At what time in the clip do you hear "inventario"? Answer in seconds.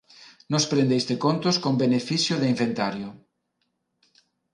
2.53-3.09